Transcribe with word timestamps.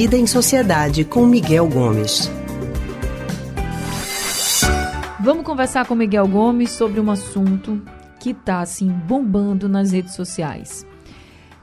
Vida 0.00 0.16
em 0.16 0.28
Sociedade 0.28 1.04
com 1.04 1.26
Miguel 1.26 1.68
Gomes. 1.68 2.30
Vamos 5.18 5.44
conversar 5.44 5.86
com 5.86 5.96
Miguel 5.96 6.28
Gomes 6.28 6.70
sobre 6.70 7.00
um 7.00 7.10
assunto 7.10 7.82
que 8.20 8.30
está 8.30 8.60
assim 8.60 8.88
bombando 8.88 9.68
nas 9.68 9.90
redes 9.90 10.14
sociais. 10.14 10.86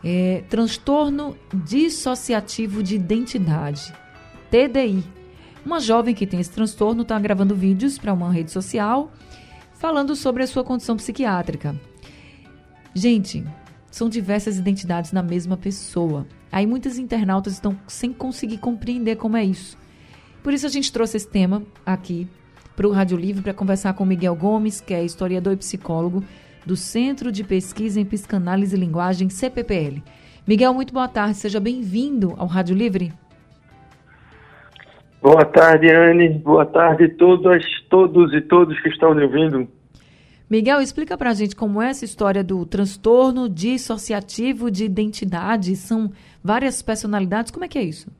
É, 0.03 0.43
transtorno 0.49 1.37
dissociativo 1.63 2.83
de 2.83 2.95
identidade, 2.95 3.93
TDI. 4.51 5.01
Uma 5.65 5.79
jovem 5.79 6.13
que 6.13 6.27
tem 6.27 6.41
esse 6.41 6.51
transtorno 6.51 7.03
está 7.03 7.17
gravando 7.17 7.55
vídeos 7.55 7.97
para 7.97 8.11
uma 8.11 8.33
rede 8.33 8.51
social 8.51 9.13
falando 9.75 10.13
sobre 10.13 10.43
a 10.43 10.47
sua 10.47 10.65
condição 10.65 10.97
psiquiátrica. 10.97 11.73
Gente, 12.93 13.45
são 13.89 14.09
diversas 14.09 14.57
identidades 14.57 15.13
na 15.13 15.23
mesma 15.23 15.55
pessoa. 15.55 16.27
Aí 16.55 16.65
muitas 16.65 16.97
internautas 16.97 17.51
estão 17.51 17.75
sem 17.85 18.13
conseguir 18.13 18.59
compreender 18.59 19.17
como 19.17 19.35
é 19.35 19.43
isso. 19.43 19.77
Por 20.41 20.53
isso 20.53 20.65
a 20.65 20.69
gente 20.69 20.89
trouxe 20.89 21.17
esse 21.17 21.29
tema 21.29 21.61
aqui 21.85 22.29
para 22.77 22.87
o 22.87 22.91
Rádio 22.91 23.17
Livre 23.17 23.43
para 23.43 23.53
conversar 23.53 23.91
com 23.93 24.05
Miguel 24.05 24.33
Gomes, 24.37 24.79
que 24.79 24.93
é 24.93 25.03
historiador 25.03 25.51
e 25.51 25.57
psicólogo 25.57 26.23
do 26.65 26.77
Centro 26.77 27.29
de 27.29 27.43
Pesquisa 27.43 27.99
em 27.99 28.05
Psicanálise 28.05 28.73
e 28.73 28.79
Linguagem, 28.79 29.27
CPPL. 29.27 30.01
Miguel, 30.47 30.73
muito 30.73 30.93
boa 30.93 31.09
tarde, 31.09 31.33
seja 31.33 31.59
bem-vindo 31.59 32.33
ao 32.37 32.47
Rádio 32.47 32.73
Livre. 32.73 33.11
Boa 35.21 35.43
tarde, 35.43 35.93
Anne. 35.93 36.29
Boa 36.39 36.65
tarde 36.65 37.03
a 37.03 37.15
todas, 37.17 37.65
todos 37.89 38.33
e 38.33 38.39
todos 38.39 38.79
que 38.79 38.87
estão 38.87 39.13
me 39.13 39.23
ouvindo. 39.23 39.67
Miguel, 40.49 40.79
explica 40.79 41.17
para 41.17 41.31
a 41.31 41.33
gente 41.33 41.55
como 41.55 41.81
é 41.81 41.89
essa 41.89 42.05
história 42.05 42.43
do 42.43 42.65
transtorno 42.65 43.49
dissociativo 43.49 44.69
de 44.69 44.85
identidade. 44.85 45.75
São 45.75 46.11
várias 46.43 46.81
personalidades, 46.83 47.51
como 47.51 47.65
é 47.65 47.67
que 47.67 47.79
é 47.79 47.83
isso? 47.83 48.11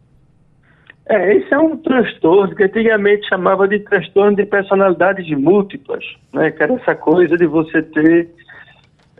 É, 1.07 1.35
esse 1.35 1.53
é 1.53 1.59
um 1.59 1.77
transtorno 1.77 2.55
que 2.55 2.63
antigamente 2.63 3.27
chamava 3.27 3.67
de 3.67 3.79
transtorno 3.79 4.35
de 4.35 4.45
personalidades 4.45 5.29
múltiplas, 5.37 6.03
né? 6.33 6.49
que 6.49 6.63
era 6.63 6.73
essa 6.73 6.95
coisa 6.95 7.37
de 7.37 7.45
você 7.45 7.83
ter 7.83 8.27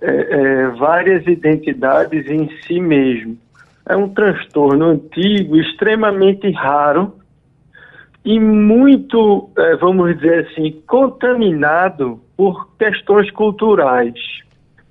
é, 0.02 0.10
é, 0.10 0.68
várias 0.70 1.28
identidades 1.28 2.28
em 2.28 2.50
si 2.64 2.80
mesmo. 2.80 3.38
É 3.88 3.96
um 3.96 4.10
transtorno 4.10 4.86
antigo, 4.86 5.58
extremamente 5.58 6.50
raro 6.52 7.14
e 8.26 8.40
muito, 8.40 9.52
é, 9.56 9.76
vamos 9.76 10.16
dizer 10.16 10.48
assim, 10.48 10.82
contaminado 10.88 12.20
por 12.36 12.76
questões 12.76 13.30
culturais. 13.30 14.16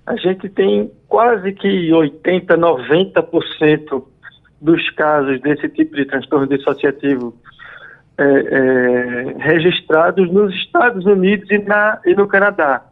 A 0.06 0.14
gente 0.16 0.48
tem 0.48 0.90
quase 1.08 1.52
que 1.52 1.92
80, 1.92 2.56
90% 2.56 4.04
dos 4.60 4.88
casos 4.90 5.40
desse 5.40 5.68
tipo 5.68 5.96
de 5.96 6.04
transtorno 6.04 6.46
dissociativo 6.46 7.34
é, 8.16 8.24
é, 8.24 9.34
registrados 9.38 10.30
nos 10.30 10.54
Estados 10.54 11.04
Unidos 11.04 11.50
e, 11.50 11.58
na, 11.58 12.00
e, 12.06 12.14
no 12.14 12.28
Canadá. 12.28 12.82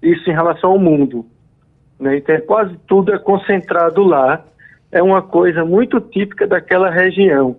Isso 0.00 0.30
em 0.30 0.32
relação 0.32 0.70
ao 0.70 0.78
mundo. 0.78 1.26
Né? 1.98 2.18
Então, 2.18 2.40
quase 2.42 2.76
tudo 2.86 3.12
é 3.12 3.18
concentrado 3.18 4.04
lá. 4.04 4.44
É 4.92 5.02
uma 5.02 5.20
coisa 5.20 5.64
muito 5.64 6.00
típica 6.00 6.46
daquela 6.46 6.90
região. 6.90 7.56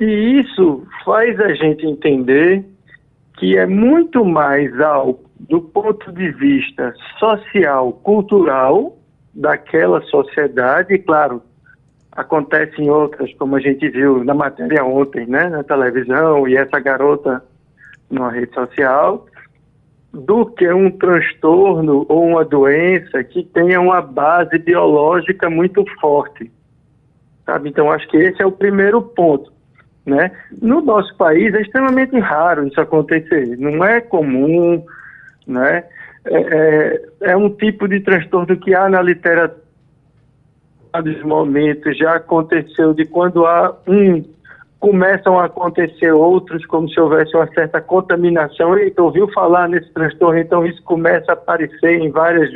E 0.00 0.40
isso 0.40 0.86
faz 1.04 1.38
a 1.40 1.54
gente 1.54 1.86
entender 1.86 2.64
que 3.38 3.56
é 3.56 3.66
muito 3.66 4.24
mais 4.24 4.78
alto 4.80 5.24
do 5.38 5.60
ponto 5.60 6.12
de 6.12 6.30
vista 6.32 6.94
social, 7.18 7.92
cultural 7.92 8.96
daquela 9.34 10.00
sociedade, 10.02 10.94
e 10.94 10.98
claro, 10.98 11.42
acontece 12.12 12.80
em 12.80 12.88
outras, 12.88 13.32
como 13.34 13.56
a 13.56 13.60
gente 13.60 13.88
viu 13.88 14.22
na 14.24 14.32
matéria 14.32 14.84
ontem, 14.84 15.26
né, 15.26 15.48
na 15.48 15.64
televisão, 15.64 16.46
e 16.48 16.56
essa 16.56 16.78
garota 16.78 17.42
numa 18.08 18.30
rede 18.30 18.54
social, 18.54 19.26
do 20.12 20.46
que 20.46 20.72
um 20.72 20.90
transtorno 20.92 22.06
ou 22.08 22.24
uma 22.24 22.44
doença 22.44 23.24
que 23.24 23.42
tenha 23.42 23.80
uma 23.80 24.00
base 24.00 24.56
biológica 24.58 25.50
muito 25.50 25.84
forte. 26.00 26.50
Sabe? 27.44 27.68
Então, 27.68 27.90
acho 27.90 28.08
que 28.08 28.16
esse 28.16 28.40
é 28.40 28.46
o 28.46 28.52
primeiro 28.52 29.02
ponto. 29.02 29.52
Né? 30.06 30.30
No 30.60 30.82
nosso 30.82 31.16
país 31.16 31.54
é 31.54 31.62
extremamente 31.62 32.18
raro 32.18 32.66
isso 32.66 32.80
acontecer, 32.80 33.56
não 33.58 33.82
é 33.82 34.02
comum, 34.02 34.84
né? 35.46 35.84
é, 36.26 36.36
é, 36.36 37.30
é 37.32 37.36
um 37.36 37.48
tipo 37.48 37.88
de 37.88 38.00
transtorno 38.00 38.56
que 38.58 38.74
há 38.74 38.88
na 38.88 39.00
literatura 39.00 39.64
determinados 40.94 41.22
momentos 41.24 41.98
já 41.98 42.14
aconteceu 42.14 42.94
de 42.94 43.04
quando 43.04 43.44
há 43.46 43.76
um 43.86 44.22
começam 44.78 45.40
a 45.40 45.46
acontecer 45.46 46.12
outros, 46.12 46.66
como 46.66 46.88
se 46.90 47.00
houvesse 47.00 47.34
uma 47.34 47.46
certa 47.54 47.80
contaminação. 47.80 48.76
Eita, 48.76 49.02
ouviu 49.02 49.26
falar 49.32 49.66
nesse 49.66 49.90
transtorno, 49.94 50.38
então 50.38 50.66
isso 50.66 50.82
começa 50.82 51.32
a 51.32 51.34
aparecer 51.34 52.00
em 52.00 52.10
várias, 52.10 52.52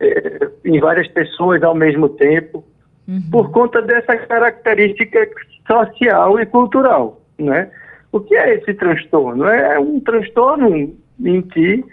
eh, 0.00 0.48
em 0.64 0.80
várias 0.80 1.06
pessoas 1.08 1.62
ao 1.62 1.74
mesmo 1.74 2.08
tempo, 2.08 2.64
uhum. 3.08 3.22
por 3.30 3.50
conta 3.50 3.82
dessa 3.82 4.16
característica 4.16 5.28
social 5.66 6.40
e 6.40 6.46
cultural. 6.46 7.20
Né? 7.38 7.70
O 8.10 8.20
que 8.20 8.34
é 8.34 8.54
esse 8.54 8.74
transtorno? 8.74 9.46
É 9.46 9.78
um 9.78 10.00
transtorno 10.00 10.94
em 11.24 11.42
que 11.42 11.84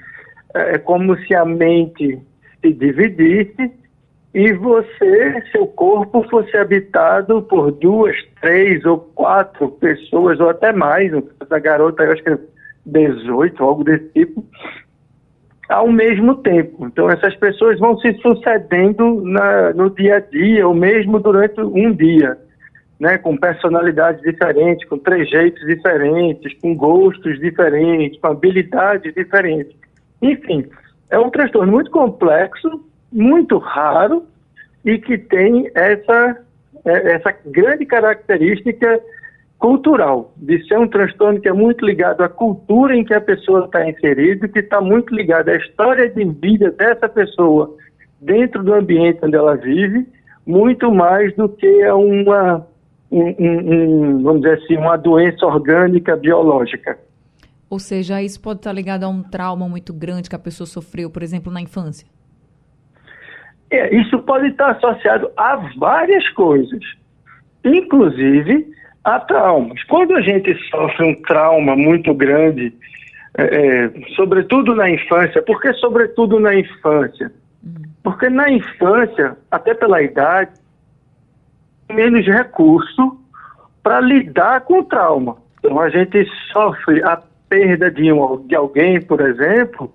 é 0.53 0.77
como 0.77 1.17
se 1.19 1.35
a 1.35 1.45
mente 1.45 2.19
se 2.61 2.73
dividisse 2.73 3.71
e 4.33 4.53
você, 4.53 5.43
seu 5.51 5.65
corpo, 5.65 6.23
fosse 6.29 6.55
habitado 6.55 7.41
por 7.43 7.71
duas, 7.71 8.15
três 8.41 8.85
ou 8.85 8.99
quatro 8.99 9.69
pessoas, 9.69 10.39
ou 10.39 10.49
até 10.49 10.71
mais, 10.71 11.11
essa 11.41 11.59
garota, 11.59 12.03
eu 12.03 12.11
acho 12.11 12.23
que 12.23 12.29
é 12.29 12.39
18, 12.85 13.63
algo 13.63 13.83
desse 13.83 14.07
tipo, 14.09 14.45
ao 15.69 15.87
mesmo 15.91 16.35
tempo. 16.35 16.87
Então, 16.87 17.09
essas 17.09 17.35
pessoas 17.35 17.79
vão 17.79 17.97
se 17.99 18.11
sucedendo 18.15 19.21
na, 19.23 19.71
no 19.71 19.91
dia 19.91 20.15
a 20.15 20.19
dia, 20.19 20.67
ou 20.67 20.73
mesmo 20.73 21.19
durante 21.19 21.61
um 21.61 21.93
dia, 21.93 22.35
né, 22.99 23.19
com 23.19 23.37
personalidades 23.37 24.21
diferentes, 24.23 24.87
com 24.89 24.97
trejeitos 24.97 25.63
diferentes, 25.65 26.59
com 26.59 26.75
gostos 26.75 27.39
diferentes, 27.39 28.19
com 28.19 28.27
habilidades 28.27 29.13
diferentes. 29.13 29.75
Enfim, 30.21 30.65
é 31.09 31.19
um 31.19 31.29
transtorno 31.29 31.71
muito 31.71 31.91
complexo, 31.91 32.83
muito 33.11 33.59
raro 33.59 34.25
e 34.83 34.97
que 34.97 35.19
tem 35.19 35.69
essa, 35.75 36.37
é, 36.83 37.13
essa 37.13 37.33
grande 37.45 37.85
característica 37.85 38.99
cultural, 39.59 40.33
de 40.37 40.65
ser 40.65 40.79
um 40.79 40.87
transtorno 40.87 41.39
que 41.41 41.49
é 41.49 41.53
muito 41.53 41.85
ligado 41.85 42.21
à 42.21 42.29
cultura 42.29 42.95
em 42.95 43.03
que 43.03 43.13
a 43.13 43.19
pessoa 43.19 43.65
está 43.65 43.87
inserida, 43.87 44.47
que 44.47 44.59
está 44.59 44.79
muito 44.79 45.13
ligado 45.13 45.49
à 45.49 45.57
história 45.57 46.09
de 46.09 46.23
vida 46.23 46.71
dessa 46.71 47.09
pessoa 47.09 47.75
dentro 48.21 48.63
do 48.63 48.73
ambiente 48.73 49.19
onde 49.21 49.35
ela 49.35 49.55
vive, 49.57 50.07
muito 50.47 50.89
mais 50.91 51.35
do 51.35 51.49
que 51.49 51.83
a 51.83 51.93
uma, 51.93 52.65
um, 53.11 53.35
um, 53.37 53.73
um, 53.73 54.23
vamos 54.23 54.41
dizer 54.41 54.61
assim, 54.63 54.77
uma 54.77 54.97
doença 54.97 55.45
orgânica 55.45 56.15
biológica. 56.15 56.97
Ou 57.69 57.79
seja, 57.79 58.21
isso 58.23 58.41
pode 58.41 58.59
estar 58.59 58.71
ligado 58.71 59.03
a 59.03 59.09
um 59.09 59.21
trauma 59.21 59.67
muito 59.67 59.93
grande 59.93 60.29
que 60.29 60.35
a 60.35 60.39
pessoa 60.39 60.65
sofreu, 60.65 61.09
por 61.09 61.21
exemplo, 61.21 61.51
na 61.51 61.61
infância? 61.61 62.07
É, 63.69 63.93
isso 63.93 64.17
pode 64.19 64.47
estar 64.47 64.71
associado 64.71 65.29
a 65.37 65.57
várias 65.77 66.27
coisas, 66.29 66.79
inclusive 67.63 68.79
a 69.03 69.19
traumas. 69.19 69.83
Quando 69.83 70.15
a 70.15 70.21
gente 70.21 70.53
sofre 70.69 71.05
um 71.05 71.21
trauma 71.23 71.75
muito 71.75 72.13
grande, 72.13 72.73
é, 73.37 73.43
é 73.43 73.91
sobretudo 74.15 74.75
na 74.75 74.89
infância, 74.89 75.41
por 75.41 75.61
que 75.61 75.73
sobretudo 75.73 76.39
na 76.39 76.55
infância? 76.55 77.31
Porque 78.03 78.29
na 78.29 78.49
infância, 78.49 79.37
até 79.51 79.73
pela 79.73 80.01
idade, 80.01 80.51
menos 81.91 82.25
recurso 82.25 83.19
para 83.81 83.99
lidar 83.99 84.61
com 84.61 84.79
o 84.79 84.83
trauma. 84.83 85.37
Então 85.59 85.79
a 85.79 85.89
gente 85.89 86.25
sofre 86.51 87.03
a 87.03 87.21
perda 87.49 87.89
de, 87.91 88.11
um, 88.11 88.45
de 88.47 88.55
alguém, 88.55 89.01
por 89.01 89.19
exemplo, 89.21 89.91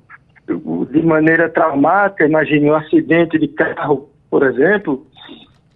de 0.90 1.02
maneira 1.02 1.48
traumática, 1.48 2.26
imagine 2.26 2.70
um 2.70 2.74
acidente 2.74 3.38
de 3.38 3.48
carro, 3.48 4.10
por 4.28 4.42
exemplo, 4.42 5.06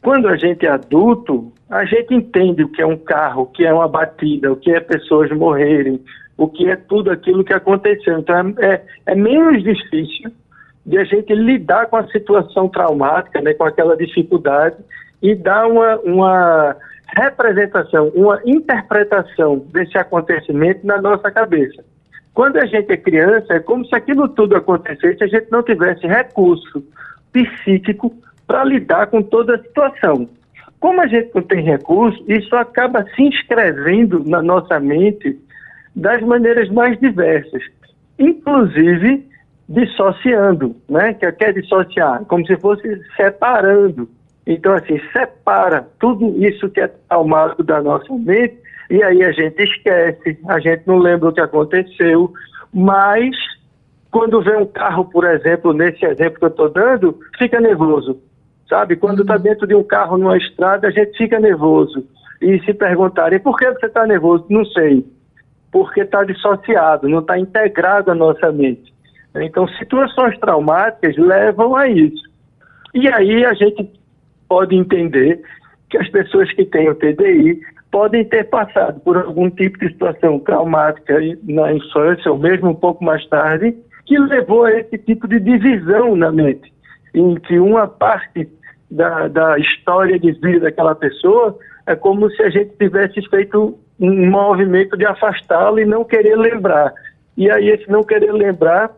quando 0.09 0.27
a 0.27 0.39
gente 0.39 0.65
é 0.65 0.71
adulto, 0.71 1.53
a 1.69 1.85
gente 1.85 2.15
entende 2.15 2.65
o 2.65 2.69
que 2.71 2.81
é 2.81 2.87
um 2.87 2.97
carro, 2.97 3.43
o 3.43 3.47
que 3.47 3.67
é 3.67 3.71
uma 3.71 3.87
batida, 3.87 4.51
o 4.51 4.57
que 4.57 4.71
é 4.71 4.81
pessoas 4.81 5.31
morrerem, 5.33 6.03
o 6.35 6.49
que 6.49 6.67
é 6.67 6.77
tudo 6.77 7.11
aquilo 7.11 7.45
que 7.45 7.53
aconteceu. 7.53 8.19
Então 8.19 8.55
é, 8.59 8.73
é, 8.73 8.85
é 9.05 9.15
menos 9.15 9.63
difícil 9.63 10.33
de 10.87 10.97
a 10.97 11.05
gente 11.05 11.35
lidar 11.35 11.89
com 11.89 11.99
a 11.99 12.09
situação 12.09 12.71
traumática, 12.71 13.43
né, 13.43 13.53
com 13.53 13.65
aquela 13.65 13.95
dificuldade 13.99 14.77
e 15.21 15.35
dar 15.35 15.67
uma, 15.67 15.99
uma 15.99 16.77
representação, 17.15 18.09
uma 18.15 18.41
interpretação 18.47 19.59
desse 19.75 19.99
acontecimento 19.99 20.87
na 20.87 21.03
nossa 21.03 21.31
cabeça. 21.31 21.85
Quando 22.33 22.57
a 22.57 22.65
gente 22.65 22.91
é 22.91 22.97
criança, 22.97 23.53
é 23.53 23.61
como 23.61 23.85
se 23.85 23.95
aquilo 23.95 24.27
tudo 24.31 24.57
acontecesse 24.57 25.19
e 25.21 25.25
a 25.25 25.29
gente 25.29 25.53
não 25.53 25.63
tivesse 25.63 26.07
recurso 26.07 26.83
psíquico 27.31 28.11
para 28.49 28.65
lidar 28.65 29.07
com 29.09 29.23
toda 29.23 29.55
a 29.55 29.63
situação. 29.63 30.29
Como 30.81 31.01
a 31.01 31.07
gente 31.07 31.31
não 31.35 31.43
tem 31.43 31.63
recurso, 31.63 32.25
isso 32.27 32.57
acaba 32.57 33.05
se 33.15 33.23
inscrevendo 33.23 34.25
na 34.25 34.43
nossa 34.43 34.81
mente 34.81 35.39
das 35.95 36.21
maneiras 36.23 36.69
mais 36.71 36.99
diversas, 36.99 37.63
inclusive 38.19 39.29
dissociando, 39.69 40.75
né? 40.89 41.13
Que 41.15 41.27
é 41.27 41.53
dissociar, 41.53 42.25
como 42.25 42.47
se 42.47 42.57
fosse 42.57 43.01
separando. 43.17 44.09
Então, 44.47 44.73
assim, 44.73 44.99
separa 45.13 45.87
tudo 46.01 46.43
isso 46.43 46.71
que 46.71 46.81
é 46.81 46.89
traumático 46.89 47.63
da 47.63 47.83
nossa 47.83 48.11
mente 48.15 48.57
e 48.91 49.03
aí 49.03 49.23
a 49.23 49.33
gente 49.33 49.63
esquece, 49.63 50.39
a 50.49 50.59
gente 50.59 50.85
não 50.87 50.99
lembra 50.99 51.29
o 51.29 51.33
que 51.33 51.41
aconteceu, 51.41 52.33
mas 52.73 53.37
quando 54.11 54.43
vê 54.43 54.57
um 54.57 54.65
carro, 54.65 55.05
por 55.05 55.25
exemplo, 55.25 55.75
nesse 55.75 56.03
exemplo 56.07 56.39
que 56.39 56.45
eu 56.47 56.49
estou 56.49 56.71
dando, 56.71 57.19
fica 57.37 57.61
nervoso, 57.61 58.19
sabe? 58.69 58.97
Quando 58.97 59.23
está 59.23 59.37
dentro 59.37 59.67
de 59.67 59.75
um 59.75 59.83
carro 59.83 60.19
numa 60.19 60.37
estrada, 60.37 60.89
a 60.89 60.91
gente 60.91 61.17
fica 61.17 61.41
nervoso. 61.41 62.07
E 62.41 62.61
se 62.65 62.75
perguntarem, 62.75 63.41
por 63.41 63.59
que 63.59 63.69
você 63.71 63.87
está 63.87 64.07
nervoso? 64.07 64.47
Não 64.49 64.65
sei. 64.67 65.05
Porque 65.73 66.01
está 66.01 66.25
dissociado, 66.25 67.09
não 67.09 67.21
está 67.21 67.39
integrado 67.39 68.11
à 68.11 68.15
nossa 68.15 68.53
mente. 68.53 68.93
Então, 69.35 69.69
situações 69.69 70.39
traumáticas 70.39 71.17
levam 71.17 71.77
a 71.77 71.89
isso. 71.89 72.29
E 72.95 73.09
aí 73.09 73.45
a 73.45 73.55
gente 73.55 73.91
pode 74.49 74.75
entender 74.75 75.43
que 75.91 75.99
as 75.99 76.09
pessoas 76.09 76.53
que 76.53 76.65
têm 76.65 76.89
o 76.89 76.95
TDI 76.95 77.61
podem 77.91 78.25
ter 78.25 78.45
passado 78.45 79.01
por 79.01 79.17
algum 79.17 79.51
tipo 79.51 79.79
de 79.79 79.89
situação 79.89 80.39
traumática 80.41 81.19
na 81.45 81.73
infância 81.73 82.31
ou 82.31 82.39
mesmo 82.39 82.71
um 82.71 82.75
pouco 82.75 83.05
mais 83.05 83.27
tarde, 83.29 83.75
que 84.07 84.19
levou 84.19 84.65
a 84.65 84.73
esse 84.73 84.99
tipo 84.99 85.27
de 85.29 85.39
divisão 85.41 86.17
na 86.17 86.31
mente, 86.31 86.73
em 87.19 87.35
que 87.37 87.59
uma 87.59 87.87
parte 87.87 88.49
da, 88.91 89.29
da 89.29 89.59
história 89.59 90.19
de 90.19 90.33
vida 90.33 90.61
daquela 90.61 90.95
pessoa 90.95 91.59
é 91.87 91.97
como 91.97 92.31
se 92.31 92.43
a 92.43 92.51
gente 92.51 92.77
tivesse 92.79 93.21
feito 93.29 93.79
um 93.99 94.31
movimento 94.31 94.97
de 94.97 95.05
afastá-lo 95.05 95.81
e 95.81 95.85
não 95.85 96.05
querer 96.05 96.37
lembrar. 96.37 96.93
E 97.37 97.51
aí 97.51 97.69
esse 97.69 97.91
não 97.91 98.03
querer 98.03 98.33
lembrar 98.33 98.91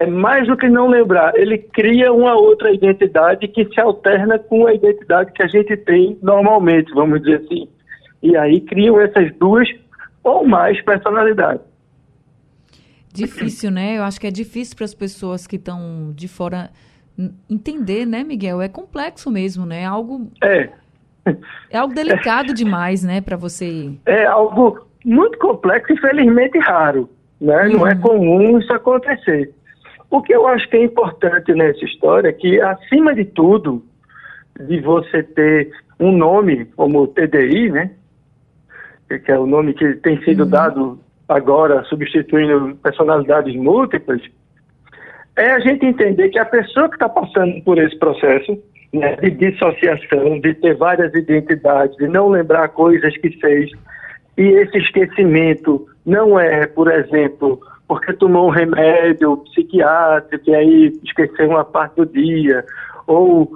é 0.00 0.06
mais 0.06 0.46
do 0.46 0.56
que 0.56 0.68
não 0.68 0.86
lembrar, 0.86 1.36
ele 1.36 1.58
cria 1.58 2.12
uma 2.12 2.34
outra 2.36 2.72
identidade 2.72 3.48
que 3.48 3.64
se 3.64 3.80
alterna 3.80 4.38
com 4.38 4.66
a 4.66 4.72
identidade 4.72 5.32
que 5.32 5.42
a 5.42 5.48
gente 5.48 5.76
tem 5.76 6.16
normalmente, 6.22 6.92
vamos 6.94 7.20
dizer 7.20 7.42
assim. 7.44 7.68
E 8.22 8.36
aí 8.36 8.60
criam 8.60 9.00
essas 9.00 9.34
duas 9.38 9.68
ou 10.22 10.46
mais 10.46 10.80
personalidades. 10.82 11.62
Difícil, 13.12 13.72
né? 13.72 13.98
Eu 13.98 14.04
acho 14.04 14.20
que 14.20 14.26
é 14.28 14.30
difícil 14.30 14.76
para 14.76 14.84
as 14.84 14.94
pessoas 14.94 15.48
que 15.48 15.56
estão 15.56 16.12
de 16.14 16.28
fora 16.28 16.70
entender, 17.50 18.06
né, 18.06 18.22
Miguel? 18.22 18.60
É 18.60 18.68
complexo 18.68 19.30
mesmo, 19.30 19.66
né? 19.66 19.82
É 19.82 19.86
algo 19.86 20.30
é, 20.42 20.70
é 21.70 21.78
algo 21.78 21.94
delicado 21.94 22.52
é. 22.52 22.54
demais, 22.54 23.02
né, 23.02 23.20
para 23.20 23.36
você. 23.36 23.92
É 24.06 24.24
algo 24.26 24.86
muito 25.04 25.38
complexo 25.38 25.92
e 25.92 26.00
felizmente 26.00 26.58
raro, 26.58 27.08
né? 27.40 27.66
Uhum. 27.66 27.72
Não 27.72 27.86
é 27.86 27.94
uhum. 27.94 28.00
comum 28.00 28.58
isso 28.58 28.72
acontecer. 28.72 29.52
O 30.10 30.22
que 30.22 30.34
eu 30.34 30.46
acho 30.46 30.68
que 30.70 30.76
é 30.76 30.84
importante 30.84 31.52
nessa 31.52 31.84
história 31.84 32.28
é 32.28 32.32
que, 32.32 32.60
acima 32.60 33.14
de 33.14 33.24
tudo, 33.24 33.84
de 34.58 34.80
você 34.80 35.22
ter 35.22 35.70
um 36.00 36.12
nome 36.12 36.64
como 36.76 37.06
TDI, 37.08 37.70
né? 37.70 37.90
Que 39.08 39.32
é 39.32 39.38
o 39.38 39.46
nome 39.46 39.74
que 39.74 39.94
tem 39.94 40.22
sido 40.22 40.44
uhum. 40.44 40.50
dado 40.50 41.00
agora, 41.28 41.84
substituindo 41.84 42.74
personalidades 42.76 43.54
múltiplas, 43.54 44.22
é 45.38 45.52
a 45.52 45.60
gente 45.60 45.86
entender 45.86 46.28
que 46.30 46.38
a 46.38 46.44
pessoa 46.44 46.88
que 46.88 46.96
está 46.96 47.08
passando 47.08 47.62
por 47.62 47.78
esse 47.78 47.96
processo 47.98 48.58
né, 48.92 49.16
de 49.16 49.30
dissociação, 49.30 50.40
de 50.40 50.54
ter 50.54 50.74
várias 50.76 51.14
identidades, 51.14 51.96
de 51.96 52.08
não 52.08 52.28
lembrar 52.28 52.68
coisas 52.68 53.16
que 53.18 53.30
fez, 53.38 53.70
e 54.36 54.42
esse 54.42 54.78
esquecimento 54.78 55.86
não 56.04 56.38
é, 56.38 56.66
por 56.66 56.90
exemplo, 56.90 57.60
porque 57.86 58.12
tomou 58.12 58.48
um 58.48 58.50
remédio 58.50 59.36
psiquiátrico 59.38 60.50
e 60.50 60.54
aí 60.54 60.92
esqueceu 61.04 61.48
uma 61.48 61.64
parte 61.64 61.96
do 61.96 62.06
dia, 62.06 62.64
ou 63.06 63.50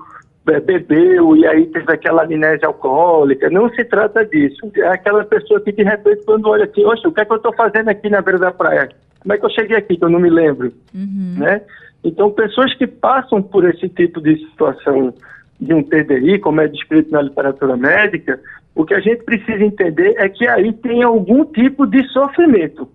é, 0.48 0.60
bebeu 0.60 1.36
e 1.36 1.46
aí 1.46 1.66
teve 1.66 1.92
aquela 1.92 2.24
amnésia 2.24 2.66
alcoólica. 2.66 3.48
Não 3.50 3.68
se 3.70 3.84
trata 3.84 4.24
disso. 4.24 4.70
É 4.76 4.88
aquela 4.88 5.24
pessoa 5.24 5.60
que 5.60 5.72
de 5.72 5.82
repente 5.82 6.24
quando 6.24 6.48
olha 6.48 6.64
assim, 6.64 6.84
oxe, 6.84 7.06
o 7.06 7.12
que 7.12 7.20
é 7.20 7.24
que 7.24 7.32
eu 7.32 7.36
estou 7.36 7.54
fazendo 7.54 7.88
aqui 7.88 8.08
na 8.08 8.20
beira 8.20 8.38
da 8.38 8.50
praia? 8.50 8.88
Como 9.22 9.32
é 9.32 9.38
que 9.38 9.44
eu 9.44 9.50
cheguei 9.50 9.76
aqui 9.76 9.96
que 9.96 10.04
eu 10.04 10.10
não 10.10 10.18
me 10.18 10.30
lembro? 10.30 10.72
Uhum. 10.94 11.36
Né? 11.38 11.62
Então, 12.04 12.30
pessoas 12.30 12.74
que 12.74 12.86
passam 12.86 13.40
por 13.40 13.64
esse 13.64 13.88
tipo 13.88 14.20
de 14.20 14.36
situação 14.48 15.14
de 15.60 15.72
um 15.72 15.82
TDI, 15.82 16.40
como 16.40 16.60
é 16.60 16.66
descrito 16.66 17.12
na 17.12 17.22
literatura 17.22 17.76
médica, 17.76 18.40
o 18.74 18.84
que 18.84 18.94
a 18.94 19.00
gente 19.00 19.22
precisa 19.22 19.62
entender 19.62 20.14
é 20.18 20.28
que 20.28 20.46
aí 20.48 20.72
tem 20.72 21.02
algum 21.02 21.44
tipo 21.44 21.86
de 21.86 22.02
sofrimento. 22.08 22.88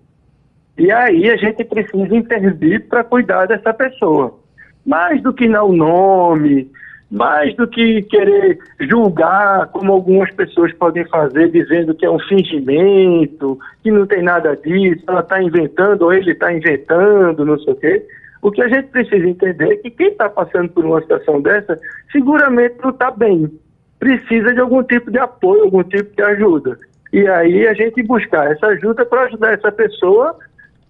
E 0.76 0.92
aí 0.92 1.30
a 1.30 1.36
gente 1.36 1.64
precisa 1.64 2.14
intervir 2.14 2.86
para 2.88 3.02
cuidar 3.02 3.46
dessa 3.46 3.72
pessoa. 3.72 4.38
Mais 4.84 5.22
do 5.22 5.32
que 5.32 5.48
dar 5.48 5.64
o 5.64 5.72
nome, 5.72 6.70
mais 7.10 7.54
do 7.56 7.66
que 7.66 8.02
querer 8.02 8.58
julgar, 8.80 9.68
como 9.68 9.92
algumas 9.92 10.30
pessoas 10.32 10.72
podem 10.74 11.04
fazer, 11.06 11.50
dizendo 11.50 11.94
que 11.94 12.04
é 12.04 12.10
um 12.10 12.18
fingimento, 12.18 13.58
que 13.82 13.90
não 13.90 14.06
tem 14.06 14.22
nada 14.22 14.54
disso, 14.56 15.04
ela 15.08 15.20
está 15.20 15.42
inventando 15.42 16.02
ou 16.02 16.12
ele 16.12 16.32
está 16.32 16.52
inventando, 16.52 17.46
não 17.46 17.58
sei 17.58 17.72
o 17.72 17.76
quê. 17.76 18.06
O 18.42 18.50
que 18.50 18.62
a 18.62 18.68
gente 18.68 18.88
precisa 18.88 19.26
entender 19.26 19.72
é 19.72 19.76
que 19.76 19.90
quem 19.90 20.08
está 20.08 20.28
passando 20.28 20.68
por 20.68 20.84
uma 20.84 21.00
situação 21.00 21.40
dessa 21.40 21.78
seguramente 22.12 22.76
não 22.82 22.90
está 22.90 23.10
bem. 23.10 23.50
Precisa 23.98 24.52
de 24.52 24.60
algum 24.60 24.82
tipo 24.82 25.10
de 25.10 25.18
apoio, 25.18 25.64
algum 25.64 25.82
tipo 25.82 26.14
de 26.14 26.22
ajuda. 26.22 26.78
E 27.12 27.26
aí 27.26 27.66
a 27.66 27.72
gente 27.72 28.02
buscar 28.02 28.52
essa 28.52 28.66
ajuda 28.66 29.04
para 29.06 29.22
ajudar 29.22 29.54
essa 29.54 29.72
pessoa 29.72 30.36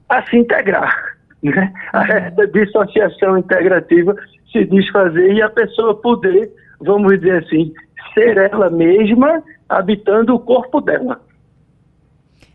a 0.08 0.22
se 0.24 0.36
integrar. 0.36 1.16
Né? 1.40 1.72
A 1.92 2.02
essa 2.02 2.48
dissociação 2.48 3.38
integrativa 3.38 4.16
se 4.52 4.64
desfazer 4.64 5.34
e 5.34 5.42
a 5.42 5.50
pessoa 5.50 5.94
poder, 5.94 6.52
vamos 6.80 7.18
dizer 7.18 7.44
assim, 7.44 7.72
ser 8.14 8.36
ela 8.36 8.70
mesma 8.70 9.42
habitando 9.68 10.34
o 10.34 10.40
corpo 10.40 10.80
dela. 10.80 11.20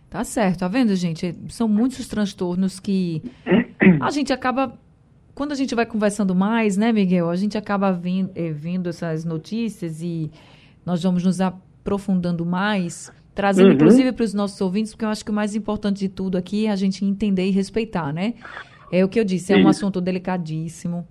Tá 0.10 0.24
certo, 0.24 0.60
tá 0.60 0.68
vendo, 0.68 0.96
gente? 0.96 1.36
São 1.50 1.68
muitos 1.68 2.00
os 2.00 2.08
transtornos 2.08 2.80
que 2.80 3.24
a 4.00 4.12
gente 4.12 4.32
acaba. 4.32 4.74
Quando 5.34 5.52
a 5.52 5.56
gente 5.56 5.74
vai 5.74 5.88
conversando 5.88 6.36
mais, 6.36 6.78
né, 6.78 6.92
Miguel? 6.92 7.30
A 7.30 7.36
gente 7.36 7.58
acaba 7.58 7.92
vendo, 7.92 8.32
eh, 8.36 8.52
vendo 8.52 8.90
essas 8.90 9.26
notícias 9.26 10.02
e 10.04 10.30
nós 10.86 11.02
vamos 11.02 11.24
nos 11.24 11.42
aprofundando 11.42 12.46
mais 12.46 13.12
trazendo 13.34 13.70
uhum. 13.70 13.74
inclusive 13.74 14.12
para 14.12 14.24
os 14.24 14.34
nossos 14.34 14.60
ouvintes, 14.62 14.94
porque 14.94 15.06
eu 15.06 15.10
acho 15.10 15.26
que 15.26 15.32
o 15.32 15.34
mais 15.34 15.56
importante 15.56 16.00
de 16.00 16.10
tudo 16.10 16.38
aqui 16.38 16.68
é 16.68 16.72
a 16.72 16.76
gente 16.76 17.04
entender 17.04 17.48
e 17.48 17.52
respeitar, 17.52 18.14
né? 18.14 18.36
É 18.92 19.04
o 19.04 19.10
que 19.10 19.20
eu 19.20 19.24
disse, 19.24 19.52
é 19.52 19.58
um 19.58 19.68
assunto 19.68 20.00
delicadíssimo, 20.00 21.08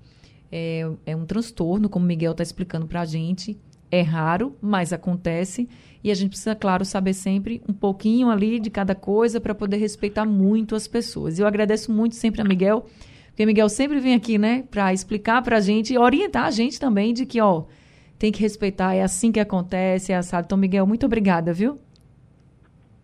é, 0.52 0.87
é 1.06 1.16
um 1.16 1.25
transtorno, 1.25 1.88
como 1.88 2.04
o 2.04 2.09
Miguel 2.09 2.32
está 2.32 2.42
explicando 2.42 2.87
para 2.87 3.00
a 3.00 3.04
gente. 3.06 3.59
É 3.90 4.02
raro, 4.02 4.56
mas 4.61 4.92
acontece. 4.92 5.68
E 6.04 6.11
a 6.11 6.14
gente 6.14 6.30
precisa, 6.30 6.54
claro, 6.54 6.85
saber 6.85 7.14
sempre 7.14 7.62
um 7.68 7.73
pouquinho 7.73 8.30
ali 8.30 8.61
de 8.61 8.71
cada 8.71 8.94
coisa 8.94 9.40
para 9.40 9.54
poder 9.54 9.78
respeitar 9.78 10.25
muito 10.25 10.75
as 10.75 10.87
pessoas. 10.87 11.38
Eu 11.38 11.47
agradeço 11.47 11.90
muito 11.92 12.14
sempre 12.14 12.40
a 12.40 12.44
Miguel, 12.44 12.87
porque 13.28 13.47
Miguel 13.47 13.68
sempre 13.68 13.99
vem 13.99 14.14
aqui, 14.14 14.37
né, 14.38 14.64
para 14.71 14.92
explicar 14.92 15.42
para 15.42 15.56
a 15.56 15.61
gente 15.61 15.94
e 15.94 15.99
orientar 15.99 16.44
a 16.44 16.50
gente 16.50 16.78
também 16.78 17.14
de 17.14 17.25
que, 17.25 17.40
ó, 17.40 17.64
tem 18.18 18.30
que 18.30 18.40
respeitar, 18.40 18.94
é 18.94 19.02
assim 19.02 19.32
que 19.32 19.40
acontece, 19.40 20.12
é 20.12 20.16
assado. 20.16 20.47
Então, 20.47 20.59
Miguel, 20.59 20.87
muito 20.87 21.06
obrigada, 21.06 21.52
viu? 21.52 21.78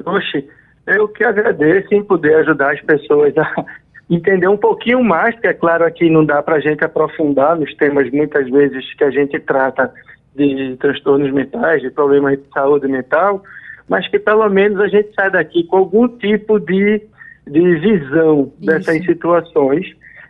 Oxe, 0.04 0.48
eu 0.86 1.08
que 1.08 1.24
agradeço 1.24 1.92
em 1.94 2.02
poder 2.02 2.34
ajudar 2.36 2.72
as 2.72 2.80
pessoas 2.82 3.36
a 3.36 3.64
entender 4.10 4.48
um 4.48 4.56
pouquinho 4.56 5.02
mais, 5.02 5.34
porque 5.34 5.48
é 5.48 5.54
claro 5.54 5.84
aqui 5.84 6.08
não 6.08 6.24
dá 6.24 6.42
para 6.42 6.56
a 6.56 6.60
gente 6.60 6.84
aprofundar 6.84 7.56
nos 7.56 7.74
temas 7.74 8.10
muitas 8.10 8.48
vezes 8.50 8.94
que 8.94 9.04
a 9.04 9.10
gente 9.10 9.38
trata 9.40 9.92
de 10.34 10.76
transtornos 10.76 11.32
mentais, 11.32 11.82
de 11.82 11.90
problemas 11.90 12.38
de 12.38 12.48
saúde 12.52 12.88
mental, 12.88 13.42
mas 13.88 14.08
que 14.08 14.18
pelo 14.18 14.48
menos 14.48 14.80
a 14.80 14.88
gente 14.88 15.12
sai 15.14 15.30
daqui 15.30 15.64
com 15.64 15.76
algum 15.76 16.08
tipo 16.08 16.58
de, 16.60 17.02
de 17.46 17.76
visão 17.76 18.52
Isso. 18.60 18.66
dessas 18.66 19.04
situações 19.04 19.86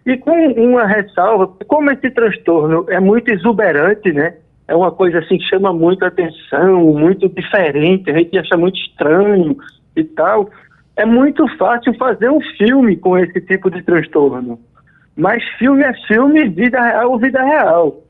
e 0.06 0.16
com 0.16 0.52
uma 0.52 0.87
ressalva, 0.87 1.47
como 1.66 1.90
esse 1.90 2.11
transtorno 2.11 2.87
é 2.88 2.99
muito 2.99 3.30
exuberante, 3.30 4.12
né? 4.12 4.35
é 4.68 4.76
uma 4.76 4.92
coisa 4.92 5.18
assim 5.18 5.38
que 5.38 5.49
chama 5.49 5.73
muito 5.73 6.04
atenção, 6.04 6.92
muito 6.92 7.26
diferente, 7.30 8.11
a 8.11 8.18
gente 8.18 8.38
acha 8.38 8.56
muito 8.56 8.78
estranho 8.78 9.56
e 9.97 10.04
tal. 10.04 10.50
É 10.99 11.07
muito 11.07 11.47
fácil 11.57 11.95
fazer 11.95 12.28
um 12.28 12.40
filme 12.57 12.97
com 12.97 13.17
esse 13.17 13.40
tipo 13.43 13.71
de 13.71 13.81
transtorno. 13.85 14.59
Mas 15.17 15.45
filme 15.57 15.85
é 15.85 15.93
filme, 16.09 16.49
vida 16.49 16.83
real 16.83 17.14
é 17.14 17.19
vida 17.19 17.40
real. 17.40 18.02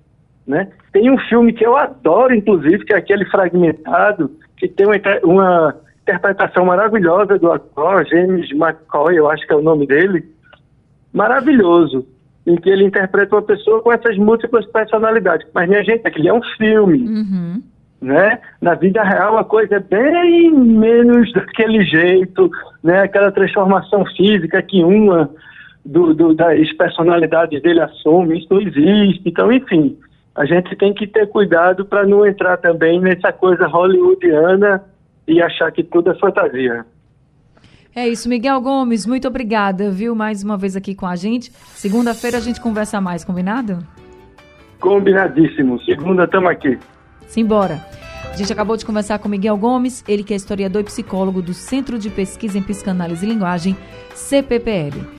Né? 0.46 0.68
Tem 0.90 1.10
um 1.10 1.18
filme 1.18 1.52
que 1.52 1.66
eu 1.66 1.76
adoro, 1.76 2.34
inclusive, 2.34 2.86
que 2.86 2.94
é 2.94 2.96
aquele 2.96 3.26
fragmentado, 3.26 4.30
que 4.56 4.66
tem 4.66 4.86
uma, 4.86 4.96
uma 5.22 5.76
interpretação 6.00 6.64
maravilhosa 6.64 7.38
do 7.38 7.52
ator, 7.52 8.06
James 8.06 8.50
McCoy, 8.52 9.16
eu 9.16 9.30
acho 9.30 9.46
que 9.46 9.52
é 9.52 9.56
o 9.56 9.62
nome 9.62 9.86
dele. 9.86 10.24
Maravilhoso 11.12 12.06
em 12.46 12.56
que 12.56 12.70
ele 12.70 12.84
interpreta 12.84 13.36
uma 13.36 13.42
pessoa 13.42 13.82
com 13.82 13.92
essas 13.92 14.16
múltiplas 14.16 14.64
personalidades. 14.64 15.46
Mas, 15.52 15.68
minha 15.68 15.84
gente, 15.84 16.06
aquilo 16.06 16.28
é 16.28 16.32
um 16.32 16.42
filme. 16.56 17.06
Uhum. 17.06 17.62
Né? 18.00 18.38
Na 18.60 18.74
vida 18.74 19.02
real 19.02 19.38
a 19.38 19.44
coisa 19.44 19.76
é 19.76 19.80
bem 19.80 20.50
menos 20.50 21.32
daquele 21.32 21.84
jeito, 21.84 22.50
né? 22.82 23.02
Aquela 23.02 23.32
transformação 23.32 24.04
física 24.16 24.62
que 24.62 24.82
uma 24.82 25.30
do, 25.84 26.14
do, 26.14 26.34
das 26.34 26.72
personalidades 26.74 27.60
dele 27.62 27.80
assume, 27.80 28.38
isso 28.38 28.48
não 28.50 28.60
existe. 28.60 29.22
Então, 29.24 29.52
enfim, 29.52 29.96
a 30.34 30.44
gente 30.44 30.76
tem 30.76 30.92
que 30.94 31.06
ter 31.06 31.26
cuidado 31.28 31.84
para 31.84 32.06
não 32.06 32.26
entrar 32.26 32.56
também 32.58 33.00
nessa 33.00 33.32
coisa 33.32 33.66
hollywoodiana 33.66 34.84
e 35.26 35.42
achar 35.42 35.72
que 35.72 35.82
tudo 35.82 36.10
é 36.10 36.14
fantasia. 36.18 36.84
É 37.94 38.06
isso, 38.06 38.28
Miguel 38.28 38.60
Gomes, 38.60 39.06
muito 39.06 39.26
obrigada, 39.26 39.90
viu, 39.90 40.14
mais 40.14 40.44
uma 40.44 40.56
vez 40.56 40.76
aqui 40.76 40.94
com 40.94 41.06
a 41.06 41.16
gente. 41.16 41.50
Segunda-feira 41.50 42.36
a 42.36 42.40
gente 42.40 42.60
conversa 42.60 43.00
mais, 43.00 43.24
combinado? 43.24 43.78
Combinadíssimo. 44.78 45.80
Segunda 45.82 46.24
estamos 46.24 46.50
aqui. 46.50 46.78
Simbora. 47.28 47.86
A 48.24 48.36
gente 48.36 48.52
acabou 48.52 48.76
de 48.76 48.84
conversar 48.84 49.18
com 49.18 49.28
Miguel 49.28 49.56
Gomes, 49.56 50.04
ele 50.06 50.22
que 50.22 50.32
é 50.32 50.36
historiador 50.36 50.82
e 50.82 50.84
psicólogo 50.84 51.40
do 51.40 51.54
Centro 51.54 51.98
de 51.98 52.10
Pesquisa 52.10 52.58
em 52.58 52.62
Psicanálise 52.62 53.24
e 53.24 53.28
Linguagem, 53.28 53.76
CPPL. 54.14 55.16